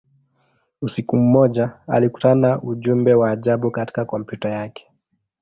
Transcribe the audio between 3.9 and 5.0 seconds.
kompyuta yake.